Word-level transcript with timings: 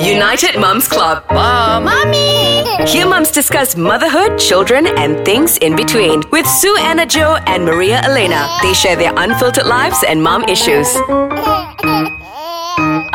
United 0.00 0.58
Mums 0.58 0.88
Club. 0.88 1.24
Mom. 1.30 1.84
Mommy! 1.84 2.64
Here 2.86 3.06
mums 3.06 3.30
discuss 3.30 3.76
motherhood, 3.76 4.38
children, 4.38 4.86
and 4.86 5.24
things 5.24 5.56
in 5.58 5.74
between. 5.76 6.22
With 6.30 6.46
Sue 6.46 6.76
Anna 6.78 7.06
Joe 7.06 7.38
and 7.46 7.64
Maria 7.64 8.00
Elena. 8.02 8.48
They 8.62 8.74
share 8.74 8.96
their 8.96 9.12
unfiltered 9.16 9.66
lives 9.66 10.04
and 10.06 10.22
mom 10.22 10.44
issues. 10.44 10.96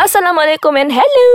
Assalamualaikum 0.01 0.73
and 0.81 0.89
hello. 0.89 1.29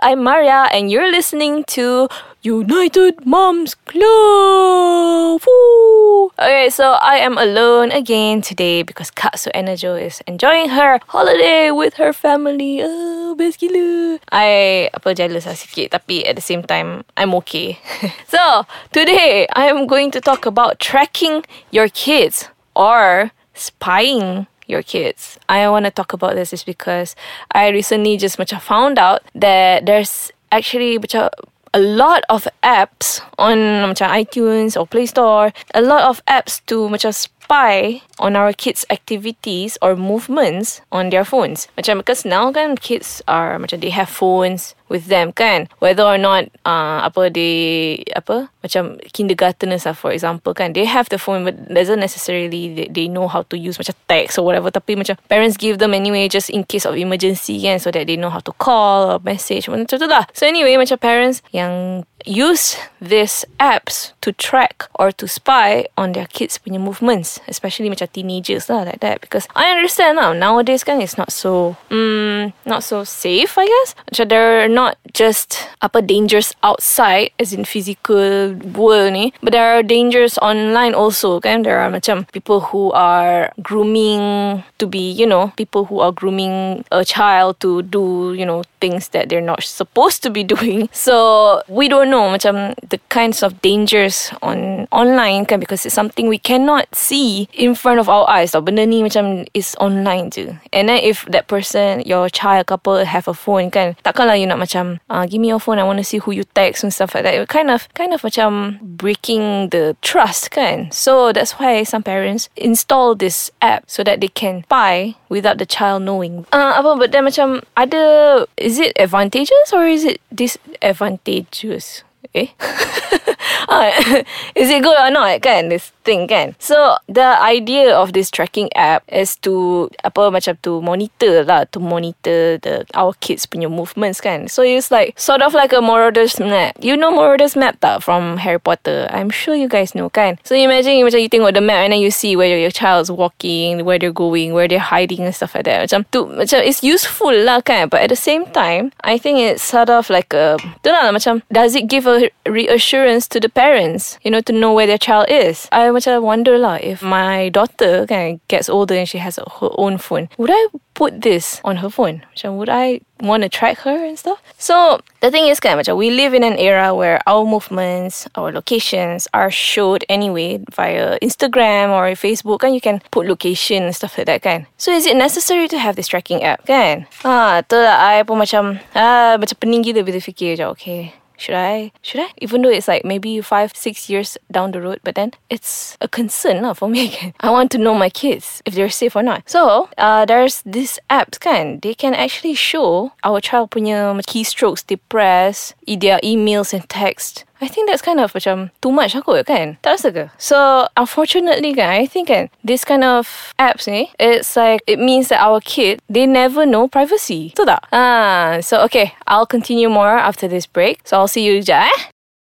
I'm 0.00 0.24
Maria 0.24 0.72
and 0.72 0.88
you're 0.88 1.12
listening 1.12 1.68
to 1.76 2.08
United 2.40 3.28
Moms 3.28 3.76
Club. 3.84 5.44
Woo. 5.44 6.32
Okay, 6.40 6.72
so 6.72 6.96
I 6.96 7.20
am 7.20 7.36
alone 7.36 7.92
again 7.92 8.40
today 8.40 8.80
because 8.80 9.12
Kak 9.12 9.36
Su 9.36 9.52
Enerjo 9.52 10.00
is 10.00 10.24
enjoying 10.24 10.72
her 10.72 10.96
holiday 11.12 11.68
with 11.68 12.00
her 12.00 12.16
family. 12.16 12.80
Oh, 12.80 13.36
best 13.36 13.60
gila. 13.60 14.16
I 14.32 14.88
apa 14.96 15.12
jealous 15.12 15.44
sikit 15.44 15.92
tapi 15.92 16.24
at 16.24 16.40
the 16.40 16.44
same 16.44 16.64
time 16.64 17.04
I'm 17.20 17.36
okay. 17.44 17.76
so, 18.32 18.64
today 18.96 19.44
I 19.52 19.68
am 19.68 19.84
going 19.84 20.08
to 20.16 20.24
talk 20.24 20.48
about 20.48 20.80
tracking 20.80 21.44
your 21.68 21.92
kids 21.92 22.48
or 22.72 23.36
spying 23.52 24.48
your 24.66 24.82
kids. 24.82 25.38
I 25.48 25.68
want 25.68 25.84
to 25.86 25.90
talk 25.90 26.12
about 26.12 26.34
this 26.34 26.52
is 26.52 26.64
because 26.64 27.14
I 27.52 27.68
recently 27.68 28.16
just 28.16 28.38
macam 28.38 28.60
found 28.60 28.98
out 28.98 29.22
that 29.34 29.86
there's 29.86 30.30
actually 30.52 30.98
macam 30.98 31.30
a 31.74 31.80
lot 31.80 32.24
of 32.28 32.48
apps 32.64 33.20
on 33.38 33.58
macam 33.92 34.08
iTunes 34.08 34.80
or 34.80 34.86
Play 34.86 35.06
Store, 35.06 35.52
a 35.74 35.82
lot 35.82 36.08
of 36.08 36.24
apps 36.24 36.64
to 36.66 36.88
macam 36.88 37.12
spy 37.46 38.02
on 38.18 38.34
our 38.34 38.50
kids' 38.50 38.82
activities 38.90 39.78
or 39.78 39.94
movements 39.94 40.82
on 40.90 41.14
their 41.14 41.22
phones. 41.22 41.70
Macam 41.78 42.02
because 42.02 42.26
now 42.26 42.50
kan 42.50 42.74
kids 42.74 43.22
are 43.30 43.54
macam 43.62 43.78
they 43.78 43.94
have 43.94 44.10
phones 44.10 44.74
with 44.90 45.06
them 45.06 45.30
kan. 45.30 45.70
Whether 45.78 46.02
or 46.02 46.18
not 46.18 46.50
uh, 46.66 47.06
apa 47.06 47.30
they 47.30 48.02
apa 48.18 48.50
macam 48.66 48.98
kindergarteners 49.14 49.86
lah 49.86 49.94
for 49.94 50.10
example 50.10 50.58
kan 50.58 50.74
they 50.74 50.82
have 50.82 51.06
the 51.06 51.22
phone 51.22 51.46
but 51.46 51.54
doesn't 51.70 52.02
necessarily 52.02 52.50
they, 52.50 52.90
they 52.90 53.06
know 53.06 53.30
how 53.30 53.46
to 53.46 53.54
use 53.54 53.78
macam 53.78 53.94
text 54.10 54.42
or 54.42 54.42
whatever. 54.42 54.74
Tapi 54.74 54.98
macam 54.98 55.14
parents 55.30 55.54
give 55.54 55.78
them 55.78 55.94
anyway 55.94 56.26
just 56.26 56.50
in 56.50 56.66
case 56.66 56.82
of 56.82 56.98
emergency 56.98 57.62
kan 57.62 57.78
so 57.78 57.94
that 57.94 58.10
they 58.10 58.18
know 58.18 58.32
how 58.32 58.42
to 58.42 58.50
call 58.58 59.06
or 59.14 59.18
message. 59.22 59.70
Macam 59.70 59.86
tu 59.86 60.10
lah. 60.10 60.26
So 60.34 60.50
anyway 60.50 60.74
macam 60.74 60.98
parents 60.98 61.46
yang 61.54 62.02
use 62.26 62.76
these 63.00 63.46
apps 63.58 64.12
to 64.20 64.32
track 64.32 64.90
or 64.98 65.12
to 65.12 65.28
spy 65.28 65.86
on 65.96 66.12
their 66.12 66.26
kids 66.26 66.58
punya 66.58 66.82
movements 66.82 67.38
especially 67.46 67.86
macam 67.86 68.10
teenagers 68.10 68.68
lah 68.68 68.82
like 68.82 69.00
that. 69.00 69.22
Because 69.22 69.46
I 69.54 69.70
understand 69.70 70.18
lah 70.18 70.34
nowadays 70.34 70.82
kan 70.82 71.00
it's 71.00 71.14
not 71.14 71.30
so 71.30 71.78
mm, 71.88 72.52
not 72.66 72.82
so 72.82 73.06
safe 73.06 73.54
I 73.56 73.66
guess. 73.70 73.94
Macam 74.10 74.26
they're 74.28 74.68
not 74.68 74.98
just 75.14 75.70
apa 75.80 76.02
dangers 76.02 76.52
outside 76.66 77.30
as 77.38 77.54
in 77.54 77.62
physical 77.62 78.58
world 78.74 79.14
ni 79.14 79.30
but 79.40 79.54
there 79.54 79.78
are 79.78 79.86
dangers 79.86 80.36
online 80.42 80.92
also 80.92 81.38
kan? 81.38 81.62
There 81.62 81.78
are 81.78 81.88
macam 81.88 82.26
people 82.34 82.74
who 82.74 82.90
are 82.92 83.54
grooming 83.62 84.64
to 84.82 84.84
be 84.90 85.14
you 85.14 85.26
know 85.26 85.54
people 85.54 85.86
who 85.86 86.02
are 86.02 86.10
grooming 86.10 86.82
a 86.90 87.06
child 87.06 87.62
to 87.62 87.86
do 87.86 88.34
you 88.34 88.44
know 88.44 88.66
things 88.82 89.14
that 89.14 89.30
they're 89.30 89.44
not 89.44 89.62
supposed 89.62 90.26
to 90.26 90.30
be 90.30 90.42
doing. 90.54 90.90
So 90.90 91.62
we 91.70 91.86
don't 91.86 92.10
know 92.10 92.15
macam 92.32 92.74
the 92.88 92.98
kinds 93.08 93.42
of 93.42 93.60
dangers 93.60 94.32
on 94.42 94.88
online 94.92 95.44
kan 95.44 95.60
because 95.60 95.84
it's 95.84 95.94
something 95.94 96.28
we 96.28 96.38
cannot 96.40 96.88
see 96.94 97.48
in 97.52 97.74
front 97.74 98.00
of 98.00 98.08
our 98.08 98.24
eyes 98.28 98.52
tau. 98.52 98.60
Benda 98.64 98.86
ni 98.86 99.02
macam 99.04 99.44
is 99.52 99.76
online 99.78 100.32
je. 100.32 100.56
And 100.72 100.88
then 100.88 101.00
if 101.04 101.28
that 101.28 101.46
person 101.46 102.00
your 102.08 102.28
child 102.32 102.66
couple 102.66 103.04
have 103.04 103.28
a 103.28 103.34
phone 103.36 103.70
kan 103.70 103.94
takkanlah 104.00 104.40
you 104.40 104.48
nak 104.48 104.58
macam 104.62 104.98
uh, 105.12 105.28
give 105.28 105.40
me 105.40 105.52
your 105.52 105.60
phone 105.60 105.78
I 105.78 105.84
want 105.84 106.00
to 106.00 106.06
see 106.06 106.18
who 106.18 106.32
you 106.32 106.48
text 106.56 106.82
and 106.82 106.92
stuff 106.92 107.14
like 107.14 107.28
that. 107.28 107.34
It 107.36 107.48
kind 107.52 107.68
of 107.68 107.92
kind 107.92 108.16
of 108.16 108.22
macam 108.24 108.80
breaking 108.80 109.70
the 109.70 109.96
trust 110.00 110.50
kan. 110.50 110.88
So 110.90 111.32
that's 111.32 111.60
why 111.60 111.84
some 111.84 112.02
parents 112.02 112.48
install 112.56 113.14
this 113.14 113.50
app 113.60 113.90
so 113.90 114.02
that 114.06 114.24
they 114.24 114.32
can 114.32 114.64
spy 114.64 115.14
without 115.28 115.58
the 115.58 115.66
child 115.66 116.02
knowing. 116.02 116.46
Uh, 116.54 116.78
apa 116.80 116.96
but 116.96 117.12
then 117.12 117.28
macam 117.28 117.60
ada 117.76 118.46
is 118.56 118.78
it 118.78 118.96
advantageous 118.96 119.74
or 119.74 119.84
is 119.84 120.06
it 120.06 120.22
disadvantageous 120.32 122.05
eh 122.34 122.48
Is 124.54 124.70
it 124.70 124.82
good 124.82 124.96
or 124.96 125.10
not 125.10 125.42
kan? 125.42 125.68
This 125.68 125.92
thing 126.04 126.28
kan? 126.28 126.54
So 126.58 126.96
the 127.08 127.36
idea 127.42 127.94
of 127.94 128.12
this 128.12 128.30
tracking 128.30 128.70
app 128.74 129.02
is 129.10 129.36
to 129.42 129.88
apa 130.06 130.30
macam 130.30 130.54
to 130.62 130.80
monitor 130.80 131.42
lah 131.42 131.66
to 131.74 131.78
monitor 131.82 132.58
the 132.62 132.86
our 132.94 133.12
kids 133.18 133.46
punya 133.46 133.70
movements 133.70 134.22
kan? 134.22 134.48
So 134.48 134.62
it's 134.62 134.90
like 134.90 135.18
sort 135.18 135.42
of 135.42 135.54
like 135.54 135.74
a 135.74 135.82
Marauders 135.82 136.38
map. 136.38 136.78
You 136.80 136.96
know 136.96 137.10
Marauders 137.10 137.56
map 137.58 137.82
tak 137.82 138.02
from 138.06 138.38
Harry 138.38 138.62
Potter? 138.62 139.10
I'm 139.10 139.30
sure 139.30 139.54
you 139.54 139.68
guys 139.68 139.94
know 139.94 140.08
kan? 140.08 140.38
So 140.46 140.54
imagine 140.54 141.02
macam 141.02 141.20
you 141.20 141.30
tengok 141.30 141.54
the 141.54 141.64
map 141.64 141.82
and 141.84 141.92
then 141.92 142.00
you 142.00 142.14
see 142.14 142.38
where 142.38 142.48
your 142.48 142.72
child's 142.72 143.10
walking 143.10 143.84
where 143.84 143.98
they're 143.98 144.14
going 144.14 144.54
where 144.54 144.68
they're 144.70 144.82
hiding 144.82 145.26
and 145.26 145.34
stuff 145.34 145.54
like 145.54 145.66
that. 145.66 145.90
Macam 145.90 146.06
tu 146.14 146.30
macam 146.30 146.62
it's 146.62 146.86
useful 146.86 147.34
lah 147.34 147.60
kan? 147.60 147.90
But 147.90 148.06
at 148.06 148.10
the 148.14 148.18
same 148.18 148.46
time 148.54 148.94
I 149.02 149.18
think 149.18 149.42
it's 149.42 149.66
sort 149.66 149.90
of 149.90 150.08
like 150.08 150.30
a 150.32 150.56
tu 150.86 150.90
lah 150.90 151.10
macam 151.10 151.42
does 151.50 151.74
it 151.74 151.90
give 151.90 152.06
a 152.06 152.30
reassurance 152.46 153.26
to 153.34 153.35
the 153.40 153.48
parents 153.48 154.18
you 154.22 154.30
know 154.30 154.40
to 154.40 154.52
know 154.52 154.72
where 154.72 154.86
their 154.86 154.98
child 155.00 155.26
is. 155.28 155.68
I 155.72 155.88
macam 155.90 156.22
wonder 156.22 156.58
lah 156.58 156.78
if 156.80 157.02
my 157.02 157.48
daughter 157.50 158.06
kan 158.06 158.40
gets 158.48 158.68
older 158.68 158.96
and 158.96 159.08
she 159.08 159.18
has 159.18 159.36
her 159.36 159.70
own 159.76 159.98
phone 159.98 160.28
would 160.38 160.50
I 160.52 160.68
put 160.94 161.20
this 161.20 161.60
on 161.64 161.76
her 161.84 161.90
phone? 161.90 162.24
Macam 162.32 162.56
would 162.56 162.72
I 162.72 163.00
want 163.20 163.44
to 163.44 163.48
track 163.48 163.84
her 163.84 164.04
and 164.04 164.18
stuff? 164.18 164.40
So 164.56 165.00
the 165.20 165.30
thing 165.30 165.48
is 165.48 165.60
kan 165.60 165.76
macam 165.76 165.96
we 165.96 166.10
live 166.10 166.32
in 166.32 166.42
an 166.42 166.56
era 166.56 166.94
where 166.96 167.20
our 167.28 167.44
movements 167.44 168.24
our 168.34 168.52
locations 168.52 169.28
are 169.36 169.50
showed 169.50 170.04
anyway 170.08 170.60
via 170.72 171.20
Instagram 171.20 171.92
or 171.92 172.08
Facebook 172.16 172.64
and 172.64 172.72
you 172.72 172.80
can 172.80 173.04
put 173.12 173.28
location 173.28 173.84
and 173.84 173.94
stuff 173.94 174.16
like 174.16 174.26
that 174.26 174.40
kan. 174.40 174.66
So 174.80 174.92
is 174.92 175.04
it 175.04 175.16
necessary 175.16 175.68
to 175.68 175.78
have 175.78 175.96
this 175.96 176.08
tracking 176.08 176.42
app 176.42 176.64
kan? 176.64 177.06
Ah 177.24 177.60
tu 177.60 177.76
lah 177.76 178.00
I 178.00 178.24
pun 178.24 178.40
macam 178.40 178.80
ah 178.96 179.36
macam 179.36 179.56
pening 179.60 179.84
gila 179.84 180.00
bila 180.00 180.20
fikir 180.20 180.56
macam 180.56 180.80
okay 180.80 181.12
should 181.36 181.54
I? 181.54 181.92
Should 182.02 182.20
I? 182.20 182.28
Even 182.38 182.62
though 182.62 182.70
it's 182.70 182.88
like 182.88 183.04
maybe 183.04 183.40
five, 183.40 183.72
six 183.76 184.08
years 184.08 184.38
down 184.50 184.72
the 184.72 184.80
road, 184.80 185.00
but 185.04 185.14
then 185.14 185.32
it's 185.50 185.96
a 186.00 186.08
concern 186.08 186.62
lah 186.62 186.72
for 186.72 186.88
me. 186.88 187.34
I 187.40 187.50
want 187.50 187.70
to 187.72 187.78
know 187.78 187.94
my 187.94 188.10
kids 188.10 188.62
if 188.64 188.74
they're 188.74 188.90
safe 188.90 189.16
or 189.16 189.22
not. 189.22 189.48
So 189.48 189.88
uh, 189.98 190.24
there's 190.24 190.62
this 190.62 190.98
apps 191.10 191.38
kan. 191.38 191.80
They 191.80 191.94
can 191.94 192.14
actually 192.14 192.54
show 192.54 193.12
our 193.24 193.40
child 193.40 193.70
punya 193.70 194.16
keystrokes 194.26 194.86
they 194.86 194.96
press, 194.96 195.74
their 195.86 196.18
emails 196.20 196.72
and 196.72 196.88
text. 196.88 197.44
I 197.60 197.68
think 197.68 197.88
that's 197.88 198.02
kind 198.02 198.20
of 198.20 198.32
macam 198.32 198.70
too 198.84 198.92
much 198.92 199.16
aku 199.16 199.40
kan? 199.44 199.80
Tak 199.80 199.96
rasa 199.96 200.08
ke? 200.12 200.24
So, 200.36 200.88
unfortunately 200.96 201.72
kan, 201.72 201.88
I 201.88 202.04
think 202.04 202.28
kan, 202.28 202.52
this 202.60 202.84
kind 202.84 203.04
of 203.04 203.52
apps 203.58 203.88
ni, 203.88 204.12
it's 204.20 204.56
like, 204.56 204.84
it 204.86 205.00
means 205.00 205.28
that 205.32 205.40
our 205.40 205.60
kid, 205.64 206.00
they 206.08 206.26
never 206.26 206.66
know 206.68 206.88
privacy. 206.88 207.56
Betul 207.56 207.72
tak? 207.72 207.82
Ah, 207.92 208.60
so 208.60 208.84
okay, 208.84 209.16
I'll 209.24 209.48
continue 209.48 209.88
more 209.88 210.20
after 210.20 210.44
this 210.44 210.68
break. 210.68 211.00
So, 211.08 211.16
I'll 211.16 211.32
see 211.32 211.44
you 211.44 211.64
sekejap 211.64 211.88
eh. 211.88 211.98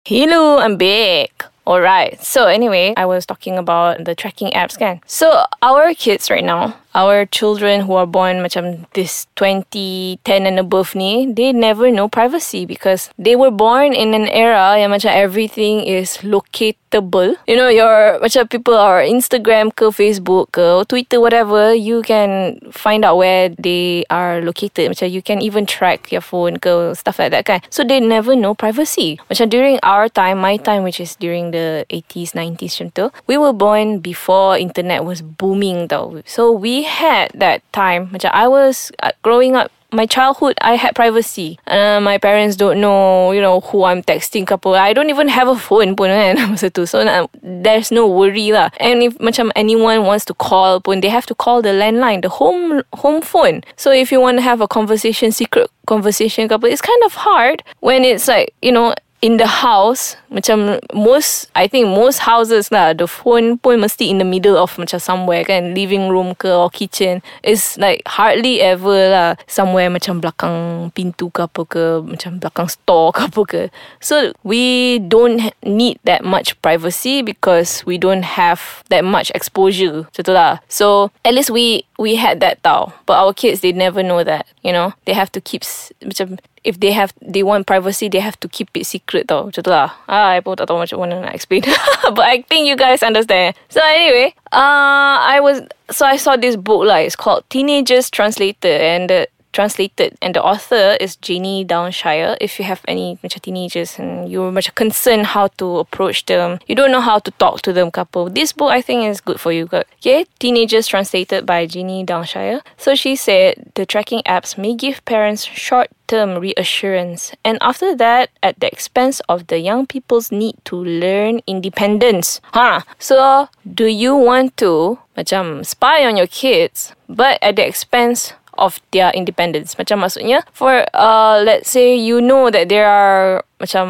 Hello, 0.06 0.58
I'm 0.58 0.78
back. 0.78 1.50
Alright, 1.66 2.22
so 2.26 2.50
anyway, 2.50 2.94
I 2.98 3.06
was 3.06 3.26
talking 3.26 3.58
about 3.58 4.06
the 4.06 4.18
tracking 4.18 4.50
apps 4.58 4.78
kan. 4.78 5.02
So, 5.06 5.46
our 5.62 5.94
kids 5.94 6.30
right 6.30 6.44
now, 6.44 6.81
our 6.94 7.26
children 7.26 7.82
who 7.88 7.96
are 7.96 8.08
born 8.08 8.44
macam 8.44 8.84
this 8.94 9.28
2010 9.40 10.48
and 10.48 10.60
above 10.60 10.96
ni 10.96 11.32
they 11.32 11.54
never 11.56 11.90
know 11.90 12.08
privacy 12.08 12.66
because 12.66 13.10
they 13.18 13.36
were 13.36 13.52
born 13.52 13.94
in 13.94 14.14
an 14.14 14.28
era 14.28 14.76
yang 14.80 14.92
macam 14.92 15.12
everything 15.12 15.84
is 15.84 16.20
locatable. 16.22 17.36
You 17.48 17.56
know 17.56 17.72
your 17.72 18.20
macam 18.20 18.50
people 18.52 18.76
are 18.76 19.00
Instagram 19.00 19.72
ke 19.72 19.88
Facebook 19.96 20.52
ke 20.52 20.84
Twitter 20.88 21.24
whatever 21.24 21.72
you 21.72 22.04
can 22.04 22.60
find 22.72 23.08
out 23.08 23.16
where 23.16 23.50
they 23.56 24.04
are 24.12 24.44
located. 24.44 24.92
Macam 24.92 25.08
you 25.08 25.24
can 25.24 25.40
even 25.40 25.64
track 25.64 26.12
your 26.12 26.24
phone 26.24 26.60
ke 26.60 26.96
stuff 26.96 27.20
like 27.20 27.32
that 27.32 27.48
kan. 27.48 27.64
So 27.72 27.88
they 27.88 28.04
never 28.04 28.36
know 28.36 28.52
privacy. 28.52 29.20
Macam 29.32 29.48
during 29.48 29.80
our 29.84 30.12
time 30.12 30.44
my 30.44 30.60
time 30.60 30.84
which 30.84 31.00
is 31.00 31.16
during 31.16 31.56
the 31.56 31.88
80s 31.88 32.36
90s 32.36 32.84
macam 32.84 33.16
we 33.28 33.40
were 33.40 33.56
born 33.56 34.04
before 34.04 34.60
internet 34.60 35.08
was 35.08 35.24
booming 35.24 35.88
tau. 35.88 36.20
So 36.28 36.52
we 36.52 36.81
had 36.84 37.32
that 37.36 37.62
time. 37.74 38.10
Macam 38.10 38.30
I 38.34 38.48
was 38.48 38.92
uh, 39.04 39.12
growing 39.24 39.56
up 39.56 39.72
my 39.92 40.06
childhood 40.06 40.58
I 40.62 40.76
had 40.76 40.96
privacy. 40.96 41.60
Uh, 41.68 42.00
my 42.00 42.18
parents 42.18 42.56
don't 42.56 42.80
know 42.80 43.32
you 43.32 43.42
know 43.42 43.60
who 43.60 43.84
I'm 43.84 44.02
texting 44.02 44.50
apa. 44.50 44.70
I 44.70 44.94
don't 44.94 45.10
even 45.10 45.28
have 45.28 45.48
a 45.48 45.56
phone 45.56 45.96
pun 45.96 46.10
kan 46.10 46.38
masa 46.52 46.74
tu. 46.74 46.86
So 46.86 47.04
uh, 47.04 47.28
there's 47.44 47.92
no 47.92 48.08
worry 48.08 48.52
lah. 48.52 48.72
And 48.80 49.04
if 49.04 49.18
macam 49.20 49.52
anyone 49.56 50.06
wants 50.08 50.26
to 50.26 50.34
call 50.34 50.80
pun 50.80 51.02
they 51.02 51.12
have 51.12 51.26
to 51.28 51.36
call 51.36 51.62
the 51.62 51.76
landline 51.76 52.22
the 52.24 52.30
home 52.30 52.84
home 52.96 53.22
phone. 53.22 53.64
So 53.76 53.92
if 53.92 54.12
you 54.12 54.20
want 54.20 54.40
to 54.40 54.44
have 54.44 54.62
a 54.62 54.68
conversation 54.68 55.32
secret 55.32 55.70
conversation 55.86 56.48
apa 56.48 56.72
it's 56.72 56.82
kind 56.82 57.04
of 57.04 57.20
hard 57.20 57.64
when 57.84 58.06
it's 58.06 58.30
like 58.30 58.56
you 58.62 58.72
know 58.72 58.96
in 59.22 59.38
the 59.38 59.46
house 59.46 60.18
macam 60.34 60.82
most 60.98 61.46
I 61.54 61.70
think 61.70 61.86
most 61.94 62.26
houses 62.26 62.74
lah 62.74 62.98
the 62.98 63.06
phone 63.06 63.62
pun 63.62 63.78
mesti 63.78 64.10
in 64.10 64.18
the 64.18 64.26
middle 64.26 64.58
of 64.58 64.74
macam 64.82 64.98
somewhere 64.98 65.46
kan 65.46 65.78
living 65.78 66.10
room 66.10 66.34
ke 66.34 66.50
or 66.50 66.74
kitchen 66.74 67.22
is 67.46 67.78
like 67.78 68.02
hardly 68.10 68.66
ever 68.66 69.14
lah 69.14 69.30
somewhere 69.46 69.94
macam 69.94 70.18
belakang 70.24 70.90
pintu 70.98 71.30
ke 71.30 71.46
apa 71.46 71.62
ke 71.70 71.84
macam 72.02 72.42
belakang 72.42 72.66
store 72.66 73.14
ke 73.14 73.22
apa 73.30 73.42
ke. 73.46 73.62
So 74.02 74.34
we 74.42 74.98
don't 74.98 75.38
ha- 75.38 75.58
need 75.62 76.02
that 76.10 76.26
much 76.26 76.58
privacy 76.66 77.22
because 77.22 77.86
we 77.86 78.02
don't 78.02 78.26
have 78.26 78.82
that 78.90 79.06
much 79.06 79.30
exposure. 79.38 80.10
Tu 80.18 80.26
lah 80.26 80.66
so 80.66 81.14
at 81.22 81.38
least 81.38 81.54
we 81.54 81.86
we 82.02 82.18
had 82.18 82.42
that 82.42 82.64
tau. 82.66 82.96
But 83.06 83.22
our 83.22 83.38
kids 83.38 83.62
they 83.62 83.76
never 83.76 84.02
know 84.02 84.26
that 84.26 84.50
you 84.66 84.72
know? 84.72 84.94
They 85.06 85.14
have 85.14 85.32
to 85.34 85.42
keep 85.42 85.62
macam 86.02 86.40
if 86.64 86.80
they 86.80 86.92
have 86.92 87.14
they 87.22 87.44
want 87.44 87.66
privacy 87.66 88.08
they 88.08 88.20
have 88.20 88.40
to 88.40 88.48
keep 88.48 88.70
it 88.78 88.86
secret 88.86 89.28
tau. 89.28 89.50
Macam 89.50 89.62
tu 89.64 89.72
lah. 89.72 89.94
Ah, 90.06 90.38
I 90.38 90.46
pun 90.46 90.58
tak 90.58 90.70
tahu 90.70 90.78
macam 90.78 91.02
mana 91.02 91.26
nak 91.26 91.34
explain. 91.34 91.66
But 92.16 92.26
I 92.26 92.46
think 92.46 92.70
you 92.70 92.78
guys 92.78 93.02
understand. 93.02 93.58
So 93.70 93.82
anyway 93.82 94.34
uh, 94.54 95.18
I 95.22 95.42
was 95.42 95.66
so 95.90 96.06
I 96.06 96.18
saw 96.18 96.38
this 96.38 96.56
book 96.56 96.86
lah. 96.86 97.02
It's 97.02 97.18
called 97.18 97.44
Teenagers 97.50 98.10
Translated 98.14 98.78
and 98.82 99.10
the 99.10 99.28
translated. 99.52 100.18
And 100.22 100.36
the 100.36 100.44
author 100.44 100.98
is 101.00 101.16
Janey 101.16 101.66
Downshire. 101.66 102.38
If 102.42 102.60
you 102.60 102.66
have 102.66 102.82
any 102.88 103.20
macam 103.24 103.42
teenagers 103.42 104.00
and 104.00 104.32
you're 104.32 104.52
macam 104.52 104.76
concerned 104.76 105.38
how 105.38 105.48
to 105.62 105.80
approach 105.80 106.26
them 106.26 106.60
you 106.68 106.76
don't 106.76 106.92
know 106.92 107.02
how 107.02 107.20
to 107.20 107.32
talk 107.32 107.62
to 107.62 107.74
them 107.74 107.92
couple. 107.92 108.30
This 108.30 108.52
book 108.54 108.72
I 108.72 108.82
think 108.82 109.06
is 109.06 109.22
good 109.22 109.40
for 109.40 109.52
you. 109.52 109.68
Okay 109.72 110.26
teenagers 110.40 110.88
translated 110.88 111.46
by 111.46 111.66
Janey 111.66 112.06
Downshire. 112.06 112.62
So 112.78 112.96
she 112.96 113.16
said 113.16 113.72
the 113.76 113.86
tracking 113.86 114.22
apps 114.26 114.58
may 114.58 114.76
give 114.76 115.04
parents 115.06 115.44
short 115.44 115.90
term 116.08 116.40
reassurance. 116.40 117.32
And 117.44 117.58
after 117.62 117.96
that 117.96 118.30
at 118.44 118.60
the 118.60 118.68
expense 118.68 119.22
of 119.30 119.48
the 119.48 119.60
young 119.60 119.86
people's 119.88 120.32
need 120.32 120.56
to 120.66 120.76
learn 120.76 121.42
independence. 121.48 122.42
Huh 122.54 122.82
so 123.00 123.50
do 123.64 123.86
you 123.86 124.16
want 124.16 124.58
to 124.58 125.00
macam 125.18 125.66
spy 125.66 126.08
on 126.08 126.16
your 126.16 126.28
kids 126.28 126.96
but 127.08 127.38
at 127.44 127.56
the 127.56 127.66
expense 127.68 128.34
of 128.58 128.80
their 128.92 129.12
independence. 129.12 129.78
Macam 129.78 130.04
maksudnya 130.04 130.44
for 130.52 130.84
uh 130.96 131.40
let's 131.44 131.70
say 131.70 131.96
you 131.96 132.20
know 132.20 132.50
that 132.50 132.68
there 132.68 132.88
are 132.88 133.44
macam 133.62 133.86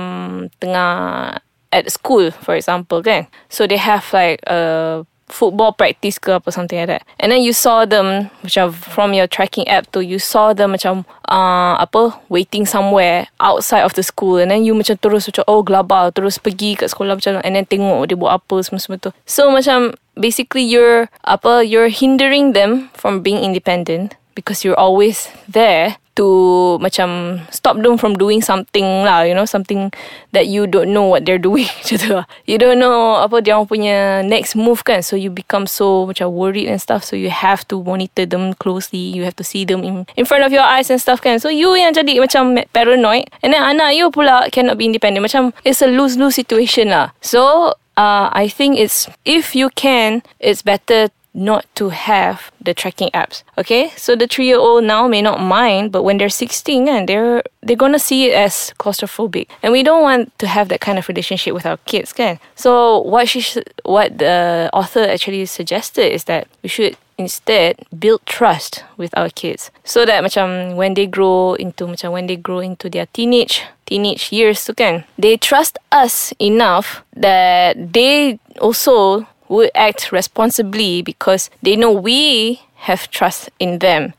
tengah 0.59 1.39
at 1.71 1.85
school 1.91 2.31
for 2.31 2.55
example 2.55 3.01
kan. 3.01 3.27
So 3.47 3.65
they 3.65 3.79
have 3.79 4.05
like 4.11 4.43
a 4.45 5.03
football 5.31 5.71
practice 5.71 6.19
ke 6.19 6.35
apa 6.35 6.51
something 6.51 6.75
like 6.75 6.91
that. 6.91 7.03
And 7.17 7.31
then 7.31 7.41
you 7.41 7.55
saw 7.55 7.87
them 7.87 8.29
macam 8.43 8.75
from 8.75 9.15
your 9.15 9.25
tracking 9.25 9.65
app 9.71 9.87
tu 9.95 10.03
you 10.03 10.19
saw 10.19 10.51
them 10.51 10.75
macam 10.75 11.07
uh, 11.31 11.79
apa 11.79 12.19
waiting 12.27 12.67
somewhere 12.67 13.31
outside 13.39 13.87
of 13.87 13.95
the 13.95 14.03
school 14.03 14.37
and 14.37 14.51
then 14.51 14.67
you 14.67 14.75
macam 14.75 14.99
terus 14.99 15.31
macam 15.31 15.47
oh 15.47 15.63
gelabah 15.63 16.11
terus 16.11 16.37
pergi 16.37 16.75
kat 16.75 16.91
sekolah 16.91 17.15
macam 17.17 17.39
and 17.41 17.55
then 17.55 17.65
tengok 17.65 18.11
dia 18.11 18.19
buat 18.19 18.43
apa 18.43 18.59
semua-semua 18.61 18.99
tu. 18.99 19.11
So 19.23 19.49
macam 19.49 19.95
basically 20.19 20.67
you're 20.67 21.07
apa 21.23 21.63
you're 21.63 21.89
hindering 21.89 22.51
them 22.51 22.91
from 22.91 23.23
being 23.23 23.39
independent 23.39 24.19
because 24.35 24.63
you're 24.63 24.77
always 24.77 25.29
there 25.47 25.97
to 26.15 26.77
macam 26.83 27.39
stop 27.49 27.79
them 27.79 27.95
from 27.95 28.19
doing 28.19 28.43
something 28.43 29.07
lah 29.07 29.23
you 29.23 29.31
know 29.31 29.47
something 29.47 29.87
that 30.35 30.47
you 30.47 30.67
don't 30.67 30.91
know 30.91 31.07
what 31.07 31.23
they're 31.23 31.41
doing. 31.49 31.67
Lah. 32.11 32.27
you 32.45 32.59
don't 32.59 32.79
know 32.79 33.15
apa 33.19 33.39
dia 33.39 33.55
orang 33.55 33.67
punya 33.67 33.97
next 34.27 34.55
move 34.55 34.83
kan. 34.83 34.99
So 35.03 35.15
you 35.15 35.31
become 35.31 35.67
so 35.67 36.07
macam 36.07 36.31
worried 36.31 36.67
and 36.67 36.79
stuff. 36.79 37.03
So 37.07 37.15
you 37.15 37.31
have 37.31 37.63
to 37.71 37.83
monitor 37.83 38.27
them 38.27 38.53
closely. 38.59 38.99
You 38.99 39.23
have 39.23 39.35
to 39.39 39.45
see 39.45 39.63
them 39.63 39.83
in, 39.83 40.03
in 40.19 40.27
front 40.27 40.43
of 40.43 40.51
your 40.51 40.63
eyes 40.63 40.91
and 40.91 40.99
stuff 40.99 41.23
kan. 41.23 41.39
So 41.39 41.47
you 41.47 41.71
yang 41.75 41.95
jadi 41.95 42.19
macam 42.19 42.59
paranoid. 42.75 43.31
And 43.43 43.55
then 43.55 43.63
anak 43.63 43.95
you 43.95 44.11
pula 44.11 44.51
cannot 44.51 44.75
be 44.75 44.87
independent. 44.87 45.23
Macam 45.23 45.55
it's 45.63 45.79
a 45.79 45.87
lose-lose 45.87 46.35
situation 46.35 46.91
lah. 46.91 47.15
So 47.23 47.73
uh, 47.95 48.27
I 48.31 48.47
think 48.47 48.79
it's 48.79 49.07
if 49.23 49.55
you 49.55 49.71
can 49.75 50.23
it's 50.39 50.61
better 50.61 51.11
not 51.33 51.65
to 51.75 51.89
have 51.89 52.51
the 52.61 52.73
tracking 52.73 53.09
apps. 53.13 53.43
Okay, 53.57 53.89
so 53.95 54.15
the 54.15 54.27
three-year-old 54.27 54.83
now 54.83 55.07
may 55.07 55.21
not 55.21 55.39
mind, 55.39 55.91
but 55.91 56.03
when 56.03 56.17
they're 56.17 56.29
16 56.29 56.87
and 56.87 57.07
they're 57.07 57.43
they're 57.61 57.75
gonna 57.75 57.99
see 57.99 58.29
it 58.29 58.33
as 58.33 58.73
claustrophobic, 58.79 59.47
and 59.63 59.71
we 59.71 59.83
don't 59.83 60.01
want 60.01 60.37
to 60.39 60.47
have 60.47 60.69
that 60.69 60.81
kind 60.81 60.99
of 60.99 61.07
relationship 61.07 61.53
with 61.53 61.65
our 61.65 61.77
kids, 61.85 62.11
can? 62.11 62.39
So 62.55 63.01
what 63.01 63.29
she 63.29 63.41
sh- 63.41 63.65
what 63.83 64.17
the 64.17 64.69
author 64.73 65.03
actually 65.03 65.45
suggested 65.45 66.13
is 66.13 66.25
that 66.25 66.47
we 66.63 66.69
should 66.69 66.97
instead 67.17 67.77
build 67.97 68.19
trust 68.25 68.83
with 68.97 69.15
our 69.15 69.29
kids 69.29 69.69
so 69.83 70.05
that 70.05 70.23
macam 70.23 70.75
when 70.75 70.95
they 70.97 71.05
grow 71.05 71.53
into 71.53 71.85
when 72.09 72.25
they 72.25 72.35
grow 72.35 72.59
into 72.59 72.89
their 72.89 73.05
teenage 73.13 73.61
teenage 73.85 74.33
years 74.33 74.65
tu 74.65 74.73
kan 74.73 75.05
they 75.21 75.37
trust 75.37 75.77
us 75.93 76.33
enough 76.41 77.05
that 77.13 77.77
they 77.93 78.39
also 78.57 79.27
would 79.51 79.69
act 79.75 80.11
responsibly 80.11 81.03
because 81.03 81.51
they 81.61 81.75
know 81.75 81.91
we 81.91 82.63
have 82.87 83.11
trust 83.11 83.49
in 83.59 83.77
them. 83.77 84.13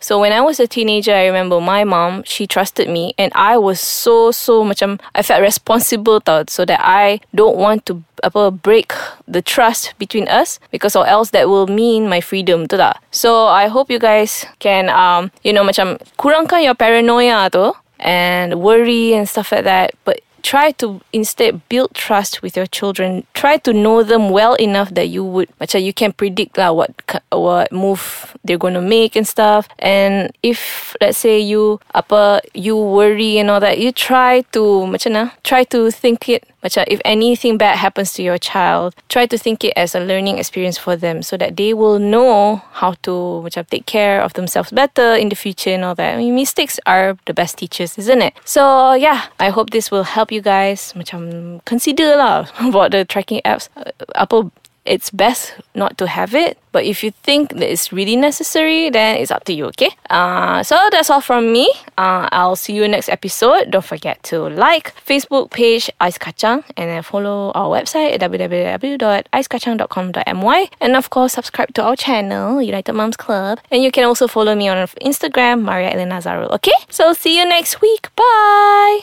So 0.00 0.20
when 0.20 0.32
I 0.32 0.42
was 0.42 0.60
a 0.60 0.66
teenager, 0.66 1.14
I 1.14 1.24
remember 1.24 1.60
my 1.60 1.84
mom, 1.84 2.24
she 2.24 2.46
trusted 2.46 2.90
me 2.90 3.14
and 3.16 3.32
I 3.34 3.56
was 3.56 3.80
so, 3.80 4.30
so 4.32 4.64
much 4.64 4.82
I 4.82 5.22
felt 5.22 5.40
responsible 5.40 6.20
tau 6.20 6.44
so 6.48 6.66
that 6.66 6.80
I 6.82 7.20
don't 7.34 7.56
want 7.56 7.86
to 7.86 8.02
apa 8.24 8.50
break 8.50 8.92
the 9.28 9.40
trust 9.40 9.94
between 9.98 10.26
us 10.28 10.58
because 10.72 10.96
or 10.96 11.06
else 11.06 11.30
that 11.30 11.48
will 11.48 11.68
mean 11.68 12.08
my 12.08 12.20
freedom 12.20 12.66
tu. 12.66 12.76
So 13.12 13.46
I 13.46 13.68
hope 13.68 13.88
you 13.88 13.98
guys 13.98 14.44
can 14.58 14.88
um 14.90 15.30
you 15.44 15.52
know 15.52 15.64
macam 15.64 15.96
kurangkan 16.20 16.64
your 16.64 16.74
paranoia 16.74 17.48
tu 17.48 17.72
and 18.00 18.60
worry 18.60 19.16
and 19.16 19.28
stuff 19.28 19.52
like 19.52 19.64
that 19.64 19.96
but 20.04 20.20
try 20.46 20.70
to 20.70 21.00
instead 21.12 21.58
build 21.68 21.90
trust 21.92 22.40
with 22.40 22.56
your 22.56 22.70
children. 22.70 23.26
Try 23.34 23.58
to 23.66 23.72
know 23.72 24.06
them 24.06 24.30
well 24.30 24.54
enough 24.62 24.94
that 24.94 25.10
you 25.10 25.26
would 25.26 25.50
macam 25.58 25.82
you 25.82 25.90
can 25.90 26.14
predict 26.14 26.54
lah 26.54 26.70
what 26.70 26.94
what 27.34 27.74
move 27.74 28.30
they're 28.46 28.54
gonna 28.54 28.80
make 28.80 29.18
and 29.18 29.26
stuff. 29.26 29.66
And 29.82 30.30
if 30.46 30.94
let's 31.02 31.18
say 31.18 31.42
you 31.42 31.82
apa 31.98 32.46
you 32.54 32.78
worry 32.78 33.42
and 33.42 33.50
all 33.50 33.58
that, 33.58 33.82
you 33.82 33.90
try 33.90 34.46
to 34.54 34.86
macam 34.86 35.34
try 35.42 35.66
to 35.74 35.90
think 35.90 36.30
it 36.30 36.46
macam 36.66 36.82
if 36.90 36.98
anything 37.06 37.54
bad 37.54 37.78
happens 37.78 38.10
to 38.18 38.26
your 38.26 38.38
child, 38.42 38.98
try 39.06 39.24
to 39.26 39.38
think 39.38 39.62
it 39.62 39.72
as 39.78 39.94
a 39.94 40.02
learning 40.02 40.42
experience 40.42 40.74
for 40.74 40.98
them 40.98 41.22
so 41.22 41.38
that 41.38 41.54
they 41.54 41.70
will 41.70 42.02
know 42.02 42.58
how 42.82 42.98
to 43.06 43.46
macam 43.46 43.62
take 43.70 43.86
care 43.86 44.18
of 44.18 44.34
themselves 44.34 44.74
better 44.74 45.14
in 45.14 45.30
the 45.30 45.38
future 45.38 45.70
and 45.70 45.86
all 45.86 45.94
that. 45.94 46.14
I 46.14 46.18
mean, 46.18 46.34
mistakes 46.34 46.82
are 46.82 47.14
the 47.30 47.34
best 47.34 47.62
teachers, 47.62 47.94
isn't 47.94 48.18
it? 48.18 48.34
So 48.42 48.92
yeah, 48.98 49.30
I 49.38 49.54
hope 49.54 49.70
this 49.70 49.94
will 49.94 50.04
help 50.04 50.34
you 50.34 50.42
guys 50.42 50.90
macam 50.98 51.62
consider 51.62 52.18
lah 52.18 52.50
about 52.66 52.90
the 52.90 53.06
tracking 53.06 53.38
apps. 53.46 53.70
Uh, 53.78 53.94
Apa 54.18 54.50
it's 54.86 55.10
best 55.10 55.54
not 55.74 55.98
to 55.98 56.06
have 56.06 56.34
it. 56.34 56.56
But 56.72 56.84
if 56.84 57.02
you 57.02 57.10
think 57.10 57.50
that 57.50 57.70
it's 57.70 57.92
really 57.92 58.16
necessary, 58.16 58.90
then 58.90 59.16
it's 59.16 59.30
up 59.30 59.44
to 59.44 59.52
you, 59.52 59.66
okay? 59.66 59.90
Uh, 60.10 60.62
so 60.62 60.76
that's 60.90 61.08
all 61.08 61.22
from 61.22 61.52
me. 61.52 61.70
Uh, 61.96 62.28
I'll 62.32 62.56
see 62.56 62.74
you 62.74 62.86
next 62.86 63.08
episode. 63.08 63.70
Don't 63.70 63.84
forget 63.84 64.22
to 64.24 64.48
like 64.50 64.92
Facebook 65.04 65.50
page 65.50 65.90
Ice 66.00 66.18
Kacang 66.18 66.64
and 66.76 66.90
then 66.90 67.02
follow 67.02 67.50
our 67.54 67.68
website 67.68 68.12
at 68.12 68.20
www.icekacang.com.my 68.20 70.70
and 70.80 70.96
of 70.96 71.08
course 71.10 71.32
subscribe 71.32 71.72
to 71.74 71.82
our 71.82 71.96
channel 71.96 72.60
United 72.60 72.92
Moms 72.92 73.16
Club 73.16 73.58
and 73.70 73.82
you 73.82 73.90
can 73.90 74.04
also 74.04 74.28
follow 74.28 74.54
me 74.54 74.68
on 74.68 74.76
Instagram 75.00 75.62
Maria 75.62 75.90
Elena 75.90 76.20
Zarul. 76.20 76.50
Okay, 76.52 76.74
so 76.90 77.14
see 77.14 77.38
you 77.38 77.46
next 77.48 77.80
week. 77.80 78.14
Bye. 78.16 79.00